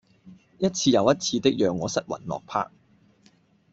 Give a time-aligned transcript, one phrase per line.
[0.57, 2.71] 一次又一次的讓我失魂落魄